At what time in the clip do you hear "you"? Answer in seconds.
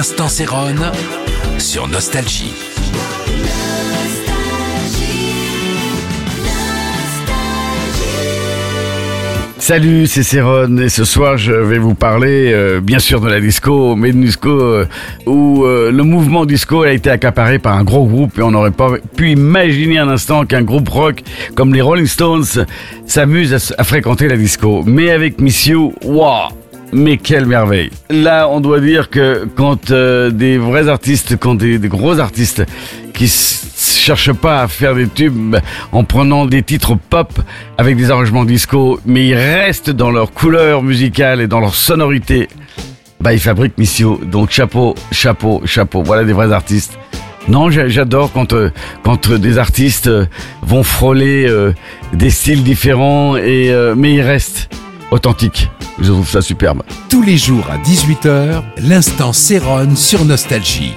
25.66-25.92